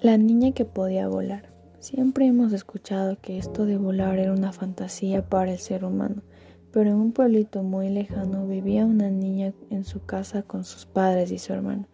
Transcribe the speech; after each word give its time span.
La 0.00 0.16
niña 0.16 0.52
que 0.52 0.64
podía 0.64 1.08
volar. 1.08 1.48
Siempre 1.80 2.24
hemos 2.26 2.52
escuchado 2.52 3.18
que 3.20 3.36
esto 3.36 3.66
de 3.66 3.78
volar 3.78 4.20
era 4.20 4.32
una 4.32 4.52
fantasía 4.52 5.28
para 5.28 5.50
el 5.50 5.58
ser 5.58 5.84
humano, 5.84 6.22
pero 6.70 6.90
en 6.90 6.94
un 6.94 7.10
pueblito 7.10 7.64
muy 7.64 7.88
lejano 7.88 8.46
vivía 8.46 8.86
una 8.86 9.10
niña 9.10 9.54
en 9.70 9.82
su 9.82 10.04
casa 10.06 10.44
con 10.44 10.64
sus 10.64 10.86
padres 10.86 11.32
y 11.32 11.38
su 11.40 11.52
hermano, 11.52 11.88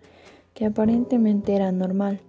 que 0.53 0.67
aparentemente 0.67 1.57
era 1.57 1.73
normal. 1.73 2.21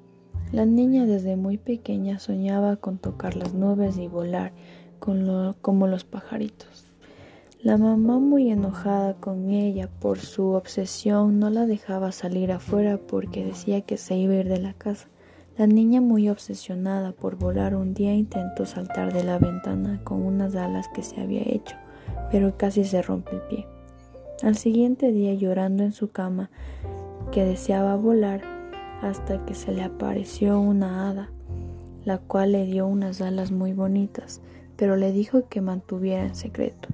La 0.53 0.65
niña 0.65 1.05
desde 1.05 1.35
muy 1.35 1.57
pequeña 1.57 2.19
soñaba 2.19 2.77
con 2.77 2.97
tocar 2.97 3.35
las 3.35 3.53
nubes 3.53 3.97
y 3.97 4.07
volar 4.07 4.53
como 4.99 5.87
los 5.87 6.05
pajaritos. 6.05 6.85
La 7.61 7.77
mamá 7.77 8.19
muy 8.19 8.49
enojada 8.49 9.15
con 9.15 9.49
ella 9.49 9.89
por 9.99 10.19
su 10.19 10.51
obsesión 10.51 11.37
no 11.37 11.49
la 11.49 11.65
dejaba 11.65 12.13
salir 12.13 12.53
afuera 12.53 12.97
porque 12.97 13.43
decía 13.43 13.81
que 13.81 13.97
se 13.97 14.15
iba 14.15 14.35
a 14.35 14.37
ir 14.37 14.47
de 14.47 14.59
la 14.59 14.71
casa. 14.71 15.09
La 15.57 15.67
niña, 15.67 16.01
muy 16.01 16.27
obsesionada 16.27 17.13
por 17.13 17.37
volar, 17.37 17.75
un 17.75 17.93
día 17.93 18.13
intentó 18.13 18.65
saltar 18.65 19.13
de 19.13 19.23
la 19.23 19.39
ventana 19.39 20.01
con 20.03 20.21
unas 20.21 20.53
alas 20.55 20.89
que 20.93 21.01
se 21.01 21.21
había 21.21 21.43
hecho, 21.43 21.77
pero 22.29 22.57
casi 22.57 22.83
se 22.83 23.01
rompe 23.01 23.31
el 23.35 23.41
pie. 23.43 23.67
Al 24.43 24.57
siguiente 24.57 25.13
día, 25.13 25.33
llorando 25.33 25.83
en 25.83 25.93
su 25.93 26.11
cama, 26.11 26.49
que 27.31 27.45
deseaba 27.45 27.95
volar, 27.95 28.41
hasta 29.01 29.45
que 29.45 29.53
se 29.53 29.71
le 29.71 29.83
apareció 29.83 30.59
una 30.59 31.09
hada, 31.09 31.29
la 32.03 32.17
cual 32.17 32.51
le 32.51 32.65
dio 32.65 32.85
unas 32.85 33.21
alas 33.21 33.51
muy 33.51 33.71
bonitas, 33.71 34.41
pero 34.75 34.97
le 34.97 35.13
dijo 35.13 35.47
que 35.47 35.61
mantuviera 35.61 36.25
en 36.25 36.35
secreto. 36.35 36.89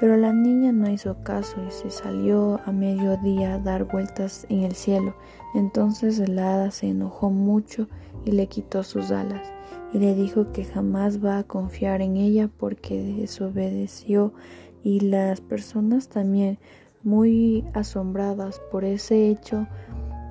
Pero 0.00 0.16
la 0.16 0.32
niña 0.32 0.72
no 0.72 0.90
hizo 0.90 1.22
caso 1.22 1.56
y 1.66 1.70
se 1.70 1.90
salió 1.90 2.60
a 2.64 2.72
mediodía 2.72 3.54
a 3.54 3.58
dar 3.58 3.84
vueltas 3.84 4.44
en 4.48 4.64
el 4.64 4.74
cielo. 4.74 5.14
Entonces 5.54 6.18
el 6.18 6.38
hada 6.38 6.70
se 6.70 6.88
enojó 6.88 7.30
mucho 7.30 7.88
y 8.24 8.32
le 8.32 8.48
quitó 8.48 8.82
sus 8.82 9.10
alas 9.10 9.52
y 9.94 9.98
le 9.98 10.14
dijo 10.14 10.50
que 10.52 10.64
jamás 10.64 11.24
va 11.24 11.38
a 11.38 11.44
confiar 11.44 12.02
en 12.02 12.16
ella 12.16 12.50
porque 12.58 13.00
desobedeció 13.00 14.34
y 14.82 15.00
las 15.00 15.40
personas 15.40 16.08
también 16.08 16.58
muy 17.04 17.64
asombradas 17.74 18.60
por 18.72 18.84
ese 18.84 19.28
hecho 19.28 19.68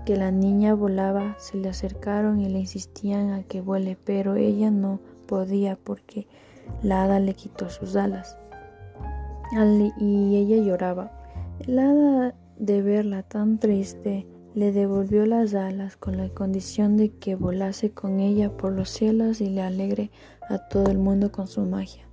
que 0.06 0.18
la 0.18 0.32
niña 0.32 0.74
volaba 0.74 1.36
se 1.40 1.58
le 1.58 1.70
acercaron 1.70 2.40
y 2.40 2.50
le 2.50 2.60
insistían 2.60 3.32
a 3.32 3.44
que 3.44 3.62
vuele 3.62 3.98
pero 4.04 4.36
ella 4.36 4.70
no 4.70 5.00
podía 5.28 5.78
porque 5.78 6.28
la 6.82 7.04
hada 7.04 7.20
le 7.22 7.34
quitó 7.34 7.70
sus 7.70 7.96
alas 7.96 8.38
y 10.00 10.36
ella 10.36 10.58
lloraba. 10.58 11.12
El 11.60 11.80
hada, 11.80 12.36
de 12.58 12.82
verla 12.82 13.24
tan 13.24 13.60
triste, 13.60 14.28
le 14.56 14.72
devolvió 14.72 15.26
las 15.26 15.54
alas 15.54 15.98
con 15.98 16.18
la 16.18 16.30
condición 16.30 16.98
de 16.98 17.10
que 17.10 17.36
volase 17.36 17.92
con 17.92 18.20
ella 18.20 18.56
por 18.56 18.72
los 18.72 18.90
cielos 18.90 19.42
y 19.42 19.50
le 19.50 19.62
alegre 19.62 20.12
a 20.50 20.58
todo 20.58 20.92
el 20.92 20.98
mundo 20.98 21.32
con 21.32 21.48
su 21.48 21.62
magia. 21.62 22.08